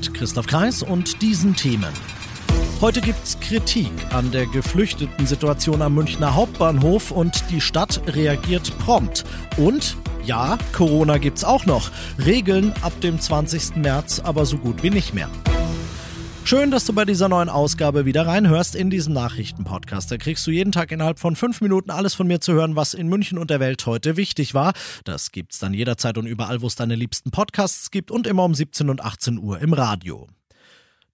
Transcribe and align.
Mit 0.00 0.14
Christoph 0.14 0.46
Kreis 0.46 0.82
und 0.82 1.20
diesen 1.20 1.54
Themen. 1.54 1.92
Heute 2.80 3.02
gibt's 3.02 3.38
Kritik 3.38 3.92
an 4.14 4.30
der 4.30 4.46
geflüchteten 4.46 5.26
Situation 5.26 5.82
am 5.82 5.94
Münchner 5.94 6.34
Hauptbahnhof 6.34 7.10
und 7.10 7.50
die 7.50 7.60
Stadt 7.60 8.00
reagiert 8.06 8.72
prompt. 8.78 9.26
Und 9.58 9.98
ja, 10.24 10.56
Corona 10.72 11.18
gibt's 11.18 11.44
auch 11.44 11.66
noch. 11.66 11.90
Regeln 12.18 12.72
ab 12.80 12.98
dem 13.02 13.20
20. 13.20 13.76
März 13.76 14.20
aber 14.20 14.46
so 14.46 14.56
gut 14.56 14.82
wie 14.82 14.88
nicht 14.88 15.12
mehr. 15.12 15.28
Schön, 16.50 16.72
dass 16.72 16.84
du 16.84 16.92
bei 16.92 17.04
dieser 17.04 17.28
neuen 17.28 17.48
Ausgabe 17.48 18.06
wieder 18.06 18.26
reinhörst 18.26 18.74
in 18.74 18.90
diesen 18.90 19.14
Nachrichtenpodcast. 19.14 20.10
Da 20.10 20.16
kriegst 20.16 20.44
du 20.48 20.50
jeden 20.50 20.72
Tag 20.72 20.90
innerhalb 20.90 21.20
von 21.20 21.36
fünf 21.36 21.60
Minuten 21.60 21.92
alles 21.92 22.14
von 22.14 22.26
mir 22.26 22.40
zu 22.40 22.54
hören, 22.54 22.74
was 22.74 22.92
in 22.92 23.06
München 23.06 23.38
und 23.38 23.50
der 23.50 23.60
Welt 23.60 23.86
heute 23.86 24.16
wichtig 24.16 24.52
war. 24.52 24.72
Das 25.04 25.30
gibt's 25.30 25.60
dann 25.60 25.74
jederzeit 25.74 26.18
und 26.18 26.26
überall, 26.26 26.60
wo 26.60 26.66
es 26.66 26.74
deine 26.74 26.96
liebsten 26.96 27.30
Podcasts 27.30 27.92
gibt 27.92 28.10
und 28.10 28.26
immer 28.26 28.42
um 28.42 28.52
17 28.52 28.90
und 28.90 29.00
18 29.00 29.38
Uhr 29.38 29.60
im 29.60 29.72
Radio. 29.72 30.26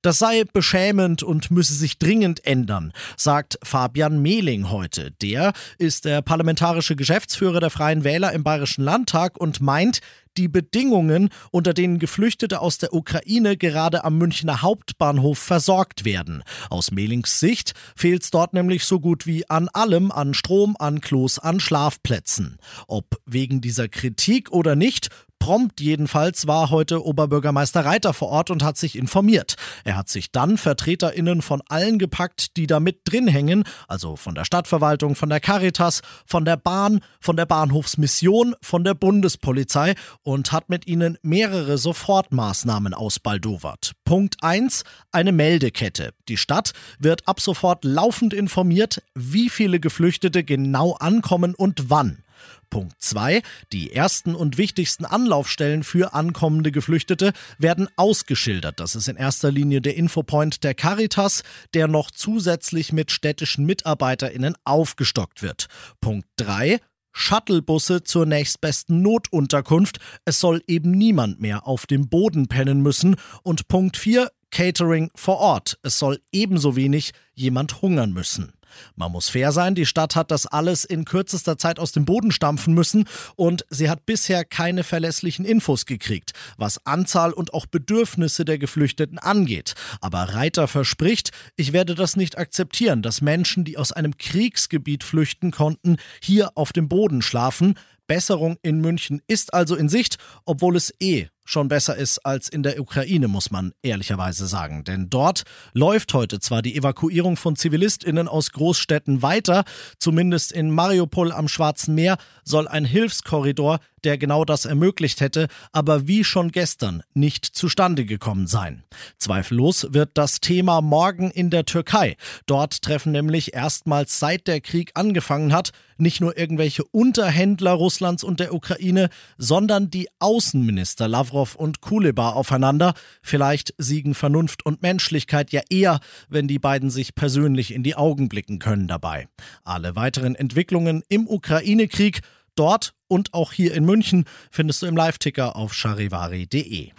Das 0.01 0.19
sei 0.19 0.45
beschämend 0.51 1.23
und 1.23 1.51
müsse 1.51 1.75
sich 1.75 1.99
dringend 1.99 2.47
ändern, 2.47 2.95
sagt 3.19 3.59
Fabian 3.63 4.23
Mehling 4.23 4.71
heute. 4.71 5.10
Der 5.21 5.53
ist 5.77 6.07
der 6.07 6.23
parlamentarische 6.23 6.97
Geschäftsführer 6.97 7.60
der 7.60 7.69
Freien 7.69 8.05
Wähler 8.05 8.32
im 8.32 8.43
Bayerischen 8.43 8.85
Landtag 8.85 9.37
und 9.37 9.60
meint, 9.60 10.01
die 10.38 10.48
Bedingungen, 10.48 11.30
unter 11.51 11.74
denen 11.74 11.98
Geflüchtete 11.98 12.60
aus 12.60 12.79
der 12.79 12.95
Ukraine 12.95 13.56
gerade 13.56 14.04
am 14.04 14.18
Münchner 14.18 14.62
Hauptbahnhof 14.62 15.38
versorgt 15.38 16.04
werden. 16.04 16.42
Aus 16.70 16.90
Mehlings 16.90 17.40
Sicht 17.40 17.73
fehlt 17.95 18.23
es 18.23 18.30
dort 18.30 18.52
nämlich 18.52 18.84
so 18.84 19.01
gut 19.01 19.26
wie 19.26 19.48
an 19.48 19.68
allem, 19.73 20.10
an 20.10 20.34
Strom, 20.34 20.76
an 20.79 21.01
Klos, 21.01 21.38
an 21.38 21.60
Schlafplätzen. 21.60 22.59
Ob 22.87 23.20
wegen 23.26 23.60
dieser 23.60 23.88
Kritik 23.88 24.51
oder 24.52 24.76
nicht, 24.76 25.09
Prompt 25.47 25.80
jedenfalls 25.80 26.49
war 26.49 26.71
heute 26.71 27.07
Oberbürgermeister 27.07 27.85
Reiter 27.85 28.13
vor 28.13 28.30
Ort 28.30 28.51
und 28.51 28.65
hat 28.65 28.77
sich 28.77 28.99
informiert. 28.99 29.55
Er 29.85 29.97
hat 29.97 30.09
sich 30.09 30.33
dann 30.33 30.59
VertreterInnen 30.59 31.41
von 31.41 31.63
allen 31.69 32.01
gepackt, 32.01 32.57
die 32.57 32.66
da 32.66 32.80
mit 32.80 33.03
drin 33.05 33.29
hängen, 33.29 33.63
also 33.87 34.16
von 34.16 34.35
der 34.35 34.45
Stadtverwaltung, 34.45 35.15
von 35.15 35.29
der 35.29 35.38
Caritas, 35.38 36.03
von 36.27 36.45
der 36.45 36.57
Bahn, 36.57 36.99
von 37.21 37.37
der 37.37 37.47
Bahnhofsmission, 37.47 38.57
von 38.61 38.83
der 38.83 38.95
Bundespolizei 38.95 39.95
und 40.25 40.51
hat 40.51 40.69
mit 40.69 40.88
ihnen 40.88 41.16
mehrere 41.23 41.79
Sofortmaßnahmen 41.79 42.93
ausbaldowert. 42.93 43.93
Punkt 44.05 44.38
1, 44.43 44.83
eine 45.13 45.31
Meldekette. 45.31 46.10
Die 46.29 46.38
Stadt 46.38 46.73
wird 46.99 47.29
ab 47.29 47.38
sofort 47.38 47.85
laufend 47.85 48.35
informiert, 48.35 49.01
wie 49.15 49.49
viele 49.49 49.79
Geflüchtete 49.79 50.43
genau 50.43 50.95
ankommen 50.95 51.55
und 51.55 51.88
wann. 51.88 52.25
Punkt 52.70 52.95
2. 52.98 53.42
Die 53.73 53.92
ersten 53.92 54.34
und 54.34 54.59
wichtigsten 54.59 55.04
Anlaufstellen 55.04 55.84
für 55.84 56.15
ankommende 56.15 56.73
Geflüchtete 56.73 57.32
werden 57.59 57.88
ausgeschildert. 57.96 58.80
Das 58.80 58.95
ist 58.95 59.09
in 59.09 59.16
erster 59.16 59.51
Linie 59.51 59.80
der 59.80 59.96
Infopoint 59.96 60.64
der 60.64 60.74
Caritas, 60.74 61.42
der 61.74 61.88
noch 61.88 62.10
zusätzlich 62.10 62.92
mit 62.92 63.10
städtischen 63.10 63.66
MitarbeiterInnen 63.66 64.54
aufgestockt 64.64 65.42
wird. 65.42 65.69
Punkt 66.00 66.26
3. 66.37 66.81
Shuttlebusse 67.19 68.03
zur 68.03 68.26
nächstbesten 68.26 69.00
Notunterkunft. 69.00 70.00
Es 70.26 70.38
soll 70.38 70.62
eben 70.66 70.91
niemand 70.91 71.41
mehr 71.41 71.66
auf 71.66 71.86
dem 71.86 72.10
Boden 72.10 72.46
pennen 72.46 72.82
müssen. 72.82 73.16
Und 73.42 73.69
Punkt 73.69 73.96
4. 73.96 74.30
Catering 74.50 75.10
vor 75.14 75.38
Ort. 75.38 75.78
Es 75.82 75.98
soll 75.98 76.20
ebenso 76.32 76.76
wenig 76.76 77.12
jemand 77.34 77.82
hungern 77.82 78.12
müssen. 78.12 78.52
Man 78.94 79.12
muss 79.12 79.28
fair 79.28 79.52
sein, 79.52 79.74
die 79.74 79.86
Stadt 79.86 80.16
hat 80.16 80.30
das 80.30 80.46
alles 80.46 80.84
in 80.84 81.04
kürzester 81.04 81.58
Zeit 81.58 81.78
aus 81.78 81.92
dem 81.92 82.04
Boden 82.04 82.30
stampfen 82.30 82.74
müssen 82.74 83.08
und 83.36 83.64
sie 83.70 83.88
hat 83.88 84.06
bisher 84.06 84.44
keine 84.44 84.84
verlässlichen 84.84 85.44
Infos 85.44 85.86
gekriegt, 85.86 86.32
was 86.56 86.84
Anzahl 86.86 87.32
und 87.32 87.54
auch 87.54 87.66
Bedürfnisse 87.66 88.44
der 88.44 88.58
Geflüchteten 88.58 89.18
angeht. 89.18 89.74
Aber 90.00 90.22
Reiter 90.34 90.68
verspricht, 90.68 91.30
ich 91.56 91.72
werde 91.72 91.94
das 91.94 92.16
nicht 92.16 92.38
akzeptieren, 92.38 93.02
dass 93.02 93.20
Menschen, 93.20 93.64
die 93.64 93.78
aus 93.78 93.92
einem 93.92 94.16
Kriegsgebiet 94.18 95.04
flüchten 95.04 95.50
konnten, 95.50 95.96
hier 96.20 96.52
auf 96.54 96.72
dem 96.72 96.88
Boden 96.88 97.22
schlafen. 97.22 97.78
Besserung 98.06 98.56
in 98.62 98.80
München 98.80 99.20
ist 99.26 99.52
also 99.52 99.74
in 99.74 99.88
Sicht, 99.88 100.18
obwohl 100.44 100.76
es 100.76 100.94
eh 101.00 101.28
schon 101.46 101.68
besser 101.68 101.96
ist 101.96 102.18
als 102.26 102.48
in 102.48 102.62
der 102.62 102.78
Ukraine, 102.80 103.28
muss 103.28 103.50
man 103.50 103.72
ehrlicherweise 103.82 104.46
sagen. 104.46 104.84
Denn 104.84 105.08
dort 105.08 105.44
läuft 105.72 106.12
heute 106.12 106.40
zwar 106.40 106.60
die 106.60 106.76
Evakuierung 106.76 107.36
von 107.36 107.56
Zivilistinnen 107.56 108.28
aus 108.28 108.52
Großstädten 108.52 109.22
weiter, 109.22 109.64
zumindest 109.98 110.52
in 110.52 110.70
Mariupol 110.70 111.32
am 111.32 111.48
Schwarzen 111.48 111.94
Meer 111.94 112.18
soll 112.44 112.68
ein 112.68 112.84
Hilfskorridor, 112.84 113.78
der 114.04 114.18
genau 114.18 114.44
das 114.44 114.66
ermöglicht 114.66 115.20
hätte, 115.20 115.48
aber 115.72 116.06
wie 116.06 116.22
schon 116.22 116.52
gestern 116.52 117.02
nicht 117.14 117.44
zustande 117.44 118.04
gekommen 118.04 118.46
sein. 118.46 118.84
Zweifellos 119.18 119.88
wird 119.90 120.10
das 120.14 120.40
Thema 120.40 120.80
morgen 120.80 121.30
in 121.30 121.50
der 121.50 121.64
Türkei. 121.64 122.16
Dort 122.46 122.82
treffen 122.82 123.12
nämlich 123.12 123.54
erstmals 123.54 124.20
seit 124.20 124.46
der 124.46 124.60
Krieg 124.60 124.92
angefangen 124.94 125.52
hat, 125.52 125.72
nicht 125.98 126.20
nur 126.20 126.38
irgendwelche 126.38 126.84
Unterhändler 126.84 127.72
Russlands 127.72 128.22
und 128.22 128.38
der 128.38 128.54
Ukraine, 128.54 129.08
sondern 129.38 129.90
die 129.90 130.08
Außenminister 130.18 131.08
Lavrov 131.08 131.35
Lavrov 131.36 131.54
und 131.54 131.82
Kuleba 131.82 132.30
aufeinander. 132.30 132.94
Vielleicht 133.20 133.74
siegen 133.76 134.14
Vernunft 134.14 134.64
und 134.64 134.80
Menschlichkeit 134.80 135.52
ja 135.52 135.60
eher, 135.69 136.00
wenn 136.28 136.48
die 136.48 136.58
beiden 136.58 136.88
sich 136.88 137.14
persönlich 137.14 137.74
in 137.74 137.82
die 137.82 137.94
Augen 137.94 138.30
blicken 138.30 138.58
können 138.58 138.88
dabei. 138.88 139.28
Alle 139.62 139.96
weiteren 139.96 140.34
Entwicklungen 140.34 141.02
im 141.08 141.28
Ukraine-Krieg 141.28 142.20
dort 142.54 142.94
und 143.06 143.34
auch 143.34 143.52
hier 143.52 143.75
in 143.75 143.84
München 143.84 144.25
findest 144.50 144.80
du 144.80 144.86
im 144.86 144.96
Live-Ticker 144.96 145.56
auf 145.56 145.75
charivari.de. 145.75 146.92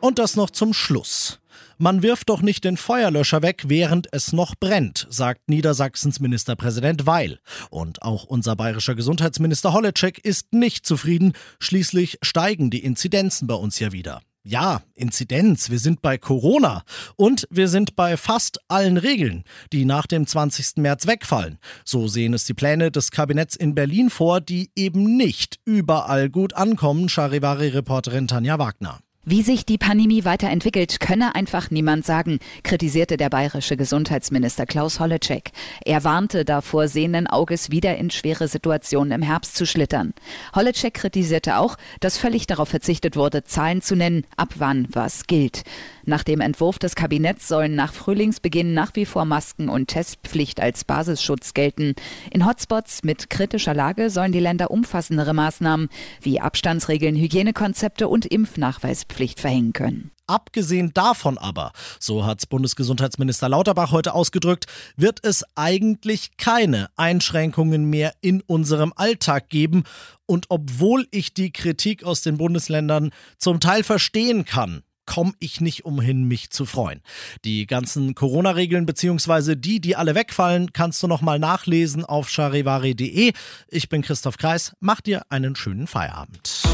Und 0.00 0.18
das 0.18 0.36
noch 0.36 0.50
zum 0.50 0.74
Schluss. 0.74 1.40
Man 1.78 2.02
wirft 2.02 2.28
doch 2.28 2.42
nicht 2.42 2.64
den 2.64 2.76
Feuerlöscher 2.76 3.42
weg, 3.42 3.64
während 3.66 4.08
es 4.12 4.32
noch 4.32 4.54
brennt, 4.54 5.06
sagt 5.10 5.48
Niedersachsens 5.48 6.20
Ministerpräsident 6.20 7.06
Weil. 7.06 7.40
Und 7.70 8.02
auch 8.02 8.24
unser 8.24 8.56
bayerischer 8.56 8.94
Gesundheitsminister 8.94 9.72
Holleczek 9.72 10.18
ist 10.18 10.52
nicht 10.52 10.86
zufrieden. 10.86 11.32
Schließlich 11.60 12.18
steigen 12.22 12.70
die 12.70 12.84
Inzidenzen 12.84 13.46
bei 13.46 13.54
uns 13.54 13.78
ja 13.78 13.92
wieder. 13.92 14.20
Ja, 14.48 14.82
Inzidenz, 14.94 15.70
wir 15.70 15.80
sind 15.80 16.02
bei 16.02 16.18
Corona 16.18 16.84
und 17.16 17.48
wir 17.50 17.66
sind 17.66 17.96
bei 17.96 18.16
fast 18.16 18.60
allen 18.68 18.96
Regeln, 18.96 19.42
die 19.72 19.84
nach 19.84 20.06
dem 20.06 20.24
20. 20.24 20.76
März 20.76 21.08
wegfallen. 21.08 21.58
So 21.84 22.06
sehen 22.06 22.32
es 22.32 22.44
die 22.44 22.54
Pläne 22.54 22.92
des 22.92 23.10
Kabinetts 23.10 23.56
in 23.56 23.74
Berlin 23.74 24.08
vor, 24.08 24.40
die 24.40 24.70
eben 24.76 25.16
nicht 25.16 25.58
überall 25.64 26.30
gut 26.30 26.54
ankommen, 26.54 27.08
Charivari-Reporterin 27.08 28.28
Tanja 28.28 28.60
Wagner. 28.60 29.00
Wie 29.28 29.42
sich 29.42 29.66
die 29.66 29.76
Pandemie 29.76 30.24
weiterentwickelt, 30.24 31.00
könne 31.00 31.34
einfach 31.34 31.72
niemand 31.72 32.06
sagen, 32.06 32.38
kritisierte 32.62 33.16
der 33.16 33.28
bayerische 33.28 33.76
Gesundheitsminister 33.76 34.66
Klaus 34.66 35.00
Holleczek. 35.00 35.50
Er 35.84 36.04
warnte 36.04 36.44
davor, 36.44 36.86
sehenden 36.86 37.26
Auges 37.26 37.72
wieder 37.72 37.96
in 37.96 38.12
schwere 38.12 38.46
Situationen 38.46 39.10
im 39.10 39.22
Herbst 39.22 39.56
zu 39.56 39.66
schlittern. 39.66 40.14
Holleczek 40.54 40.94
kritisierte 40.94 41.58
auch, 41.58 41.76
dass 41.98 42.18
völlig 42.18 42.46
darauf 42.46 42.68
verzichtet 42.68 43.16
wurde, 43.16 43.42
Zahlen 43.42 43.82
zu 43.82 43.96
nennen, 43.96 44.22
ab 44.36 44.50
wann 44.58 44.86
was 44.92 45.26
gilt. 45.26 45.64
Nach 46.04 46.22
dem 46.22 46.40
Entwurf 46.40 46.78
des 46.78 46.94
Kabinetts 46.94 47.48
sollen 47.48 47.74
nach 47.74 47.92
Frühlingsbeginn 47.92 48.74
nach 48.74 48.92
wie 48.94 49.06
vor 49.06 49.24
Masken 49.24 49.68
und 49.68 49.88
Testpflicht 49.88 50.60
als 50.60 50.84
Basisschutz 50.84 51.52
gelten. 51.52 51.96
In 52.30 52.46
Hotspots 52.46 53.02
mit 53.02 53.28
kritischer 53.28 53.74
Lage 53.74 54.08
sollen 54.08 54.30
die 54.30 54.38
Länder 54.38 54.70
umfassendere 54.70 55.34
Maßnahmen 55.34 55.88
wie 56.22 56.38
Abstandsregeln, 56.38 57.16
Hygienekonzepte 57.16 58.06
und 58.06 58.24
Impfnachweispflicht 58.24 59.15
verhängen 59.40 59.72
können. 59.72 60.10
Abgesehen 60.28 60.92
davon 60.92 61.38
aber, 61.38 61.72
so 62.00 62.26
hat 62.26 62.48
Bundesgesundheitsminister 62.48 63.48
Lauterbach 63.48 63.92
heute 63.92 64.12
ausgedrückt, 64.12 64.66
wird 64.96 65.24
es 65.24 65.44
eigentlich 65.54 66.36
keine 66.36 66.88
Einschränkungen 66.96 67.88
mehr 67.88 68.12
in 68.22 68.40
unserem 68.40 68.92
Alltag 68.96 69.48
geben. 69.48 69.84
Und 70.26 70.46
obwohl 70.48 71.06
ich 71.12 71.32
die 71.32 71.52
Kritik 71.52 72.02
aus 72.02 72.22
den 72.22 72.38
Bundesländern 72.38 73.12
zum 73.38 73.60
Teil 73.60 73.84
verstehen 73.84 74.44
kann, 74.44 74.82
komme 75.06 75.32
ich 75.38 75.60
nicht 75.60 75.84
umhin, 75.84 76.24
mich 76.24 76.50
zu 76.50 76.66
freuen. 76.66 77.00
Die 77.44 77.66
ganzen 77.66 78.14
Corona-Regeln 78.14 78.86
beziehungsweise 78.86 79.56
die, 79.56 79.80
die 79.80 79.96
alle 79.96 80.14
wegfallen, 80.14 80.72
kannst 80.72 81.02
du 81.02 81.06
nochmal 81.06 81.38
nachlesen 81.38 82.04
auf 82.04 82.28
charivari.de. 82.28 83.32
Ich 83.68 83.88
bin 83.88 84.02
Christoph 84.02 84.36
Kreis, 84.36 84.72
mach 84.80 85.00
dir 85.00 85.22
einen 85.30 85.56
schönen 85.56 85.86
Feierabend. 85.86 86.66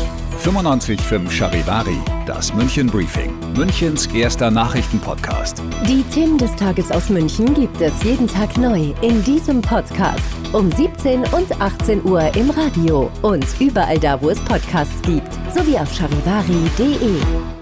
95.5 0.42 1.30
Charivari, 1.30 1.98
das 2.26 2.52
München 2.52 2.88
Briefing, 2.88 3.32
Münchens 3.56 4.06
erster 4.06 4.50
Nachrichtenpodcast. 4.50 5.62
Die 5.86 6.02
Themen 6.12 6.36
des 6.36 6.54
Tages 6.56 6.90
aus 6.90 7.10
München 7.10 7.54
gibt 7.54 7.80
es 7.80 8.02
jeden 8.02 8.26
Tag 8.26 8.56
neu 8.56 8.92
in 9.02 9.22
diesem 9.22 9.62
Podcast. 9.62 10.24
Um 10.52 10.72
17 10.72 11.20
und 11.20 11.60
18 11.60 12.04
Uhr 12.04 12.34
im 12.34 12.50
Radio 12.50 13.10
und 13.22 13.46
überall 13.60 13.98
da, 14.00 14.20
wo 14.20 14.30
es 14.30 14.40
Podcasts 14.40 15.00
gibt, 15.02 15.32
sowie 15.54 15.78
auf 15.78 15.94
charivari.de. 15.94 17.61